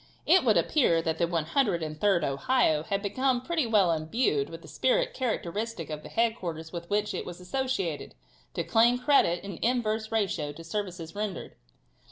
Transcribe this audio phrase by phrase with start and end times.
[0.25, 5.13] It would appear that the 103d Ohio had become pretty well imbued with the spirit
[5.13, 8.15] characteristic of the headquarters with which it was associated,
[8.55, 11.53] to claim credit in an inverse ratio to services rendered.